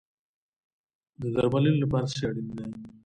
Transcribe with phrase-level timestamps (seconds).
[1.21, 2.65] د درملنې لپاره څه شی اړین دی؟